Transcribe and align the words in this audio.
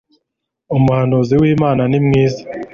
umuhanuzi 0.75 1.33
w'imana. 1.41 1.83
nimwiza 1.91 2.41